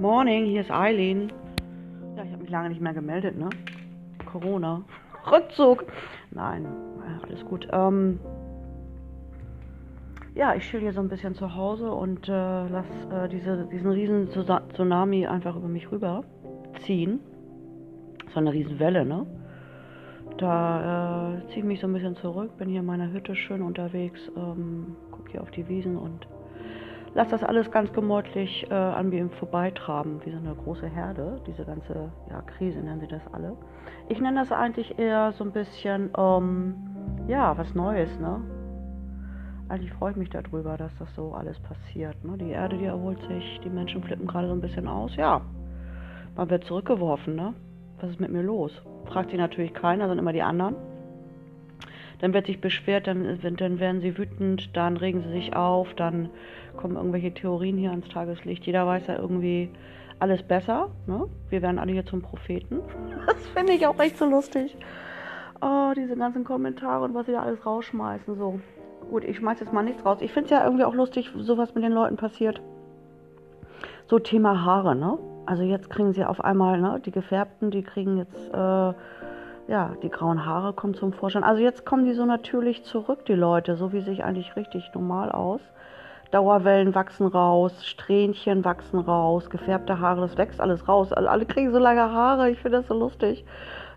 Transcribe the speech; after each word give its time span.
Morning, 0.00 0.44
hier 0.44 0.60
ist 0.60 0.70
Eileen. 0.70 1.32
Ja, 2.16 2.22
ich 2.22 2.30
habe 2.30 2.42
mich 2.42 2.50
lange 2.50 2.68
nicht 2.68 2.80
mehr 2.80 2.94
gemeldet, 2.94 3.36
ne? 3.36 3.50
Corona. 4.30 4.82
Rückzug. 5.32 5.86
Nein, 6.30 6.68
alles 7.26 7.44
gut. 7.44 7.66
Ähm, 7.72 8.20
ja, 10.36 10.54
ich 10.54 10.62
chill 10.70 10.78
hier 10.78 10.92
so 10.92 11.00
ein 11.00 11.08
bisschen 11.08 11.34
zu 11.34 11.56
Hause 11.56 11.90
und 11.90 12.28
äh, 12.28 12.68
lass 12.68 12.86
äh, 13.12 13.28
diese, 13.28 13.66
diesen 13.72 13.90
riesen 13.90 14.28
Tsunami 14.28 15.26
einfach 15.26 15.56
über 15.56 15.66
mich 15.66 15.90
rüber 15.90 16.22
ziehen. 16.86 17.18
So 18.32 18.38
eine 18.38 18.52
riesen 18.52 18.78
Welle, 18.78 19.04
ne? 19.04 19.26
Da 20.36 21.34
äh, 21.38 21.46
ziehe 21.48 21.58
ich 21.58 21.64
mich 21.64 21.80
so 21.80 21.88
ein 21.88 21.92
bisschen 21.92 22.14
zurück, 22.14 22.56
bin 22.56 22.68
hier 22.68 22.80
in 22.80 22.86
meiner 22.86 23.10
Hütte 23.10 23.34
schön 23.34 23.62
unterwegs, 23.62 24.20
ähm, 24.36 24.94
gucke 25.10 25.32
hier 25.32 25.42
auf 25.42 25.50
die 25.50 25.66
Wiesen 25.68 25.96
und 25.96 26.28
lass 27.14 27.28
das 27.28 27.42
alles 27.42 27.70
ganz 27.70 27.92
gemütlich 27.92 28.66
äh, 28.70 28.74
an 28.74 29.10
mir 29.10 29.28
vorbeitraben, 29.30 30.20
wie 30.24 30.30
so 30.30 30.38
eine 30.38 30.54
große 30.54 30.86
Herde, 30.86 31.40
diese 31.46 31.64
ganze 31.64 32.10
ja, 32.30 32.42
Krise 32.42 32.80
nennen 32.80 33.00
sie 33.00 33.08
das 33.08 33.22
alle. 33.32 33.56
Ich 34.08 34.20
nenne 34.20 34.40
das 34.40 34.52
eigentlich 34.52 34.98
eher 34.98 35.32
so 35.32 35.44
ein 35.44 35.52
bisschen, 35.52 36.10
ähm, 36.16 36.74
ja, 37.26 37.56
was 37.56 37.74
Neues, 37.74 38.18
ne? 38.20 38.40
Eigentlich 39.68 39.92
freue 39.92 40.12
ich 40.12 40.16
mich 40.16 40.30
darüber, 40.30 40.78
dass 40.78 40.96
das 40.98 41.14
so 41.14 41.32
alles 41.32 41.60
passiert. 41.60 42.24
Ne? 42.24 42.38
Die 42.38 42.50
Erde, 42.50 42.78
die 42.78 42.86
erholt 42.86 43.20
sich, 43.28 43.60
die 43.62 43.68
Menschen 43.68 44.02
flippen 44.02 44.26
gerade 44.26 44.48
so 44.48 44.54
ein 44.54 44.62
bisschen 44.62 44.88
aus. 44.88 45.14
Ja, 45.16 45.42
man 46.36 46.48
wird 46.48 46.64
zurückgeworfen, 46.64 47.36
ne? 47.36 47.52
Was 48.00 48.10
ist 48.10 48.20
mit 48.20 48.30
mir 48.30 48.42
los? 48.42 48.72
Fragt 49.06 49.30
sich 49.30 49.38
natürlich 49.38 49.74
keiner, 49.74 50.04
sondern 50.04 50.20
immer 50.20 50.32
die 50.32 50.42
anderen. 50.42 50.76
Dann 52.20 52.34
wird 52.34 52.46
sich 52.46 52.60
beschwert, 52.60 53.06
dann, 53.06 53.38
dann 53.40 53.78
werden 53.78 54.00
sie 54.00 54.18
wütend, 54.18 54.76
dann 54.76 54.96
regen 54.96 55.22
sie 55.22 55.30
sich 55.30 55.54
auf, 55.54 55.94
dann 55.94 56.30
kommen 56.76 56.96
irgendwelche 56.96 57.32
Theorien 57.32 57.76
hier 57.76 57.90
ans 57.90 58.08
Tageslicht. 58.08 58.66
Jeder 58.66 58.86
weiß 58.86 59.06
ja 59.06 59.16
irgendwie 59.16 59.70
alles 60.18 60.42
besser. 60.42 60.88
Ne? 61.06 61.28
Wir 61.50 61.62
werden 61.62 61.78
alle 61.78 61.92
hier 61.92 62.06
zum 62.06 62.22
Propheten. 62.22 62.80
Das 63.26 63.46
finde 63.48 63.72
ich 63.72 63.86
auch 63.86 63.98
echt 63.98 64.18
so 64.18 64.26
lustig. 64.26 64.76
Oh, 65.60 65.92
diese 65.96 66.16
ganzen 66.16 66.44
Kommentare 66.44 67.04
und 67.04 67.14
was 67.14 67.26
sie 67.26 67.32
da 67.32 67.42
alles 67.42 67.64
rausschmeißen. 67.64 68.36
So. 68.36 68.60
Gut, 69.10 69.24
ich 69.24 69.36
schmeiße 69.36 69.64
jetzt 69.64 69.72
mal 69.72 69.82
nichts 69.82 70.04
raus. 70.04 70.18
Ich 70.20 70.32
finde 70.32 70.46
es 70.46 70.50
ja 70.50 70.64
irgendwie 70.64 70.84
auch 70.84 70.94
lustig, 70.94 71.30
sowas 71.36 71.74
mit 71.74 71.84
den 71.84 71.92
Leuten 71.92 72.16
passiert. 72.16 72.60
So 74.06 74.18
Thema 74.18 74.64
Haare, 74.64 74.94
ne? 74.94 75.18
Also 75.46 75.62
jetzt 75.62 75.90
kriegen 75.90 76.12
sie 76.12 76.24
auf 76.24 76.42
einmal, 76.42 76.80
ne, 76.80 77.00
die 77.04 77.10
Gefärbten, 77.10 77.70
die 77.70 77.82
kriegen 77.82 78.18
jetzt, 78.18 78.48
äh, 78.52 78.92
ja, 79.68 79.92
die 80.02 80.08
grauen 80.08 80.46
Haare 80.46 80.72
kommen 80.72 80.94
zum 80.94 81.12
Vorschein. 81.12 81.44
Also 81.44 81.62
jetzt 81.62 81.84
kommen 81.84 82.06
die 82.06 82.14
so 82.14 82.24
natürlich 82.24 82.84
zurück, 82.84 83.26
die 83.26 83.34
Leute, 83.34 83.76
so 83.76 83.92
wie 83.92 84.00
sich 84.00 84.24
eigentlich 84.24 84.56
richtig 84.56 84.90
normal 84.94 85.30
aus. 85.30 85.60
Dauerwellen 86.30 86.94
wachsen 86.94 87.26
raus, 87.26 87.86
Strähnchen 87.86 88.64
wachsen 88.64 88.98
raus, 88.98 89.50
gefärbte 89.50 90.00
Haare, 90.00 90.22
das 90.22 90.38
wächst 90.38 90.60
alles 90.60 90.88
raus. 90.88 91.12
Alle, 91.12 91.44
kriegen 91.44 91.70
so 91.70 91.78
lange 91.78 92.00
Haare, 92.00 92.50
ich 92.50 92.58
finde 92.58 92.78
das 92.78 92.86
so 92.86 92.94
lustig. 92.94 93.44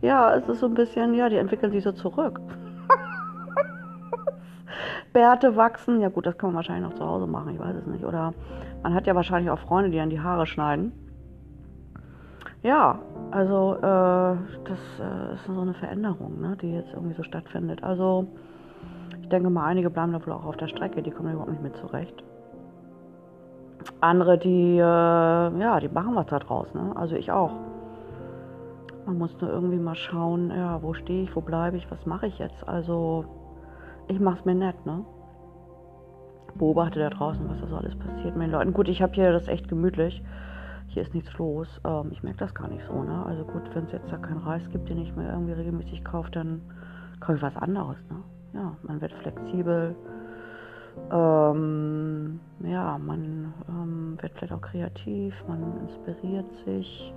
Ja, 0.00 0.34
es 0.34 0.48
ist 0.48 0.60
so 0.60 0.66
ein 0.66 0.74
bisschen, 0.74 1.14
ja, 1.14 1.28
die 1.28 1.36
entwickeln 1.36 1.72
sich 1.72 1.84
so 1.84 1.92
zurück. 1.92 2.40
Bärte 5.12 5.56
wachsen, 5.56 6.00
ja 6.00 6.08
gut, 6.08 6.26
das 6.26 6.38
kann 6.38 6.50
man 6.50 6.56
wahrscheinlich 6.56 6.90
noch 6.90 6.98
zu 6.98 7.06
Hause 7.06 7.26
machen, 7.26 7.54
ich 7.54 7.60
weiß 7.60 7.76
es 7.76 7.86
nicht. 7.86 8.04
Oder 8.04 8.32
man 8.82 8.94
hat 8.94 9.06
ja 9.06 9.14
wahrscheinlich 9.14 9.50
auch 9.50 9.58
Freunde, 9.58 9.90
die 9.90 10.00
an 10.00 10.10
die 10.10 10.20
Haare 10.20 10.46
schneiden. 10.46 11.07
Ja, 12.62 12.98
also 13.30 13.74
äh, 13.76 14.36
das 14.64 14.78
äh, 15.00 15.34
ist 15.34 15.44
so 15.46 15.60
eine 15.60 15.74
Veränderung, 15.74 16.40
ne, 16.40 16.56
die 16.60 16.72
jetzt 16.72 16.92
irgendwie 16.92 17.14
so 17.14 17.22
stattfindet. 17.22 17.82
Also 17.84 18.26
ich 19.22 19.28
denke 19.28 19.50
mal, 19.50 19.66
einige 19.66 19.90
bleiben 19.90 20.12
da 20.12 20.24
wohl 20.26 20.32
auch 20.32 20.44
auf 20.44 20.56
der 20.56 20.68
Strecke, 20.68 21.02
die 21.02 21.10
kommen 21.10 21.32
überhaupt 21.32 21.50
nicht 21.50 21.62
mit 21.62 21.76
zurecht. 21.76 22.24
Andere, 24.00 24.38
die, 24.38 24.76
äh, 24.76 24.80
ja, 24.80 25.78
die 25.80 25.88
machen 25.88 26.16
was 26.16 26.26
da 26.26 26.38
draus, 26.38 26.72
ne? 26.74 26.92
Also 26.96 27.14
ich 27.14 27.30
auch. 27.30 27.52
Man 29.06 29.18
muss 29.18 29.40
nur 29.40 29.50
irgendwie 29.50 29.78
mal 29.78 29.94
schauen, 29.94 30.50
ja, 30.50 30.82
wo 30.82 30.94
stehe 30.94 31.22
ich, 31.22 31.34
wo 31.34 31.40
bleibe 31.40 31.76
ich, 31.76 31.90
was 31.90 32.04
mache 32.06 32.26
ich 32.26 32.38
jetzt? 32.38 32.68
Also 32.68 33.24
ich 34.08 34.18
mache 34.18 34.38
es 34.40 34.44
mir 34.44 34.54
nett, 34.54 34.84
ne? 34.84 35.04
Beobachte 36.54 36.98
da 36.98 37.10
draußen, 37.10 37.48
was 37.48 37.60
da 37.60 37.66
so 37.68 37.76
alles 37.76 37.96
passiert 37.96 38.36
mit 38.36 38.48
den 38.48 38.52
Leuten. 38.52 38.72
Gut, 38.72 38.88
ich 38.88 39.00
habe 39.00 39.12
hier 39.12 39.32
das 39.32 39.46
echt 39.46 39.68
gemütlich. 39.68 40.22
Hier 40.88 41.02
ist 41.02 41.14
nichts 41.14 41.36
los. 41.38 41.68
Ähm, 41.84 42.08
ich 42.10 42.22
merke 42.22 42.38
das 42.38 42.54
gar 42.54 42.68
nicht 42.68 42.84
so, 42.86 43.02
ne? 43.02 43.24
Also 43.26 43.44
gut, 43.44 43.62
wenn 43.74 43.84
es 43.84 43.92
jetzt 43.92 44.10
da 44.10 44.16
keinen 44.16 44.38
Reis 44.38 44.62
gibt, 44.72 44.88
den 44.88 44.98
ich 44.98 45.14
mir 45.14 45.28
irgendwie 45.28 45.52
regelmäßig 45.52 46.04
kaufe, 46.04 46.30
dann 46.30 46.62
kaufe 47.20 47.36
ich 47.36 47.42
was 47.42 47.56
anderes, 47.56 47.96
ne? 48.10 48.22
Ja, 48.54 48.76
man 48.82 49.00
wird 49.00 49.12
flexibel. 49.12 49.94
Ähm, 51.12 52.40
ja, 52.64 52.98
man 52.98 53.54
ähm, 53.68 54.18
wird 54.20 54.32
vielleicht 54.34 54.52
auch 54.52 54.60
kreativ, 54.60 55.34
man 55.46 55.62
inspiriert 55.86 56.46
sich. 56.64 57.12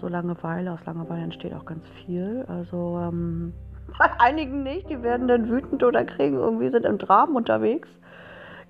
So 0.00 0.08
Langeweile, 0.08 0.72
aus 0.72 0.84
Langeweile 0.84 1.22
entsteht 1.22 1.54
auch 1.54 1.64
ganz 1.64 1.84
viel. 2.04 2.44
Also 2.48 3.00
ähm, 3.00 3.52
bei 3.98 4.06
einigen 4.18 4.62
nicht, 4.62 4.88
die 4.90 5.02
werden 5.02 5.28
dann 5.28 5.48
wütend 5.48 5.82
oder 5.82 6.04
kriegen 6.04 6.36
irgendwie, 6.36 6.70
sind 6.70 6.84
im 6.84 6.98
Dramen 6.98 7.36
unterwegs, 7.36 7.88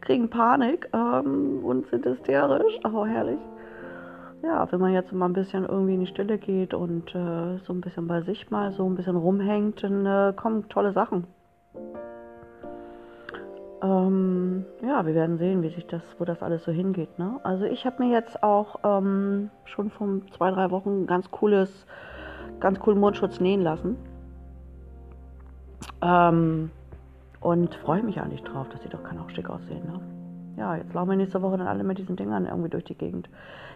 kriegen 0.01 0.29
Panik 0.29 0.89
ähm, 0.93 1.65
und 1.65 1.89
sind 1.91 2.05
hysterisch. 2.05 2.79
Oh, 2.85 3.07
herrlich. 3.07 3.39
Ja, 4.45 4.71
wenn 4.71 4.81
man 4.81 4.93
jetzt 4.93 5.11
mal 5.13 5.25
ein 5.25 5.33
bisschen 5.33 5.65
irgendwie 5.65 5.95
in 5.95 6.01
die 6.01 6.07
Stille 6.07 6.37
geht 6.37 6.75
und 6.75 7.15
äh, 7.15 7.57
so 7.65 7.73
ein 7.73 7.81
bisschen 7.81 8.07
bei 8.07 8.21
sich 8.21 8.51
mal 8.51 8.73
so 8.73 8.85
ein 8.85 8.95
bisschen 8.95 9.17
rumhängt, 9.17 9.83
dann 9.83 10.05
äh, 10.05 10.35
kommen 10.37 10.69
tolle 10.69 10.93
Sachen. 10.93 11.25
Ähm, 13.83 14.67
ja, 14.83 15.07
wir 15.07 15.15
werden 15.15 15.39
sehen, 15.39 15.63
wie 15.63 15.71
sich 15.71 15.87
das, 15.87 16.03
wo 16.19 16.27
das 16.27 16.43
alles 16.43 16.63
so 16.65 16.73
hingeht. 16.73 17.19
Ne? 17.19 17.41
Also 17.43 17.65
ich 17.65 17.87
habe 17.87 18.05
mir 18.05 18.13
jetzt 18.13 18.43
auch 18.43 18.81
ähm, 18.85 19.51
schon 19.65 19.91
vor 19.91 20.09
zwei, 20.37 20.51
drei 20.51 20.71
Wochen 20.71 21.07
ganz 21.07 21.31
cooles, 21.31 21.87
ganz 22.61 22.79
coolen 22.81 23.01
Mundschutz 23.01 23.41
nähen 23.41 23.63
lassen. 23.63 23.97
Ähm, 26.03 26.71
und 27.41 27.75
freue 27.77 28.03
mich 28.03 28.21
eigentlich 28.21 28.43
drauf. 28.43 28.67
Das 28.71 28.83
sieht 28.83 28.93
doch 28.93 29.05
kein 29.05 29.19
auch 29.19 29.31
schick 29.31 29.49
aussehen. 29.49 29.87
Ne? 29.87 30.14
Ja, 30.57 30.77
jetzt 30.77 30.95
laufen 30.95 31.11
wir 31.11 31.17
nächste 31.17 31.43
Woche 31.43 31.59
dann 31.59 31.67
alle 31.67 31.85
mit 31.85 31.99
diesen 31.99 32.17
Dingern 32.17 32.47
irgendwie 32.47 32.71
durch 32.71 32.85
die 32.85 32.95
Gegend. 32.95 33.29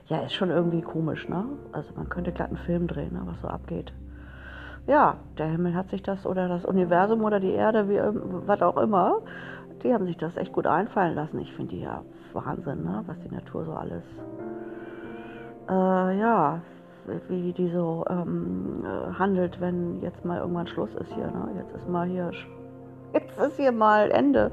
Ja, 0.06 0.18
ist 0.18 0.34
schon 0.34 0.50
irgendwie 0.50 0.80
komisch, 0.80 1.28
ne? 1.28 1.44
Also 1.72 1.92
man 1.96 2.08
könnte 2.08 2.32
glatt 2.32 2.48
einen 2.48 2.58
Film 2.58 2.86
drehen, 2.86 3.12
ne, 3.12 3.22
was 3.24 3.40
so 3.42 3.48
abgeht. 3.48 3.92
Ja, 4.86 5.16
der 5.36 5.48
Himmel 5.48 5.74
hat 5.74 5.90
sich 5.90 6.02
das 6.02 6.24
oder 6.24 6.48
das 6.48 6.64
Universum 6.64 7.22
oder 7.22 7.40
die 7.40 7.52
Erde, 7.52 7.88
wie 7.88 8.00
was 8.46 8.62
auch 8.62 8.78
immer, 8.78 9.18
die 9.82 9.92
haben 9.92 10.06
sich 10.06 10.16
das 10.16 10.36
echt 10.36 10.52
gut 10.52 10.66
einfallen 10.66 11.14
lassen. 11.14 11.38
Ich 11.40 11.52
finde 11.52 11.74
die 11.74 11.82
ja 11.82 12.02
Wahnsinn, 12.32 12.84
ne? 12.84 13.02
was 13.06 13.18
die 13.20 13.34
Natur 13.34 13.64
so 13.64 13.72
alles, 13.72 14.02
äh, 15.68 16.18
ja, 16.18 16.60
wie 17.28 17.52
die 17.52 17.70
so 17.70 18.04
ähm, 18.08 18.84
äh, 18.84 19.12
handelt, 19.18 19.60
wenn 19.60 20.00
jetzt 20.00 20.24
mal 20.24 20.38
irgendwann 20.38 20.66
Schluss 20.66 20.94
ist 20.94 21.12
hier. 21.12 21.26
Ne? 21.26 21.48
Jetzt 21.58 21.74
ist 21.74 21.88
mal 21.88 22.06
hier, 22.06 22.30
jetzt 23.12 23.38
ist 23.38 23.56
hier 23.56 23.72
mal 23.72 24.10
Ende. 24.10 24.50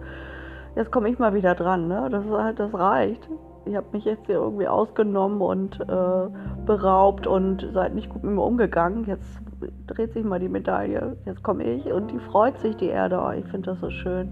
Jetzt 0.75 0.91
komme 0.91 1.09
ich 1.09 1.19
mal 1.19 1.33
wieder 1.33 1.55
dran. 1.55 1.87
Ne? 1.87 2.07
Das, 2.11 2.25
halt, 2.25 2.59
das 2.59 2.73
reicht. 2.73 3.29
Ich 3.65 3.75
habe 3.75 3.87
mich 3.93 4.05
jetzt 4.05 4.25
hier 4.25 4.35
irgendwie 4.35 4.67
ausgenommen 4.67 5.41
und 5.41 5.79
äh, 5.79 6.65
beraubt 6.65 7.25
und 7.25 7.67
seid 7.73 7.95
nicht 7.95 8.09
gut 8.09 8.23
mit 8.23 8.33
mir 8.33 8.41
umgegangen. 8.41 9.05
Jetzt 9.05 9.39
dreht 9.87 10.13
sich 10.13 10.23
mal 10.23 10.39
die 10.39 10.49
Medaille. 10.49 11.17
Jetzt 11.25 11.41
komme 11.43 11.63
ich 11.63 11.85
und 11.91 12.11
die 12.11 12.19
freut 12.19 12.59
sich, 12.59 12.75
die 12.77 12.89
Erde. 12.89 13.19
Oh, 13.25 13.31
ich 13.31 13.45
finde 13.45 13.71
das 13.71 13.79
so 13.79 13.89
schön 13.89 14.31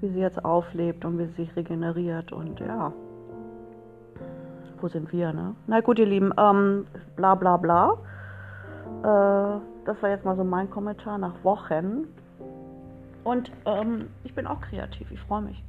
wie 0.00 0.08
sie 0.08 0.20
jetzt 0.20 0.44
auflebt 0.44 1.04
und 1.04 1.18
wie 1.18 1.26
sie 1.26 1.44
sich 1.44 1.56
regeneriert 1.56 2.32
und 2.32 2.60
ja. 2.60 2.92
Wo 4.80 4.88
sind 4.88 5.12
wir, 5.12 5.32
ne? 5.32 5.54
Na 5.66 5.80
gut, 5.80 5.98
ihr 5.98 6.06
Lieben, 6.06 6.32
ähm, 6.38 6.86
bla 7.16 7.34
bla 7.34 7.56
bla. 7.56 7.96
Äh, 9.02 9.60
das 9.86 10.02
war 10.02 10.10
jetzt 10.10 10.24
mal 10.24 10.36
so 10.36 10.44
mein 10.44 10.70
Kommentar 10.70 11.16
nach 11.16 11.42
Wochen. 11.42 12.08
Und 13.26 13.50
ähm, 13.64 14.10
ich 14.22 14.34
bin 14.36 14.46
auch 14.46 14.60
kreativ, 14.60 15.10
ich 15.10 15.18
freue 15.18 15.42
mich. 15.42 15.60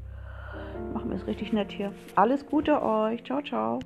Machen 0.93 1.09
wir 1.09 1.17
es 1.17 1.25
richtig 1.25 1.53
nett 1.53 1.71
hier. 1.71 1.91
Alles 2.15 2.45
Gute 2.45 2.83
euch. 2.83 3.23
Ciao, 3.23 3.41
ciao. 3.41 3.79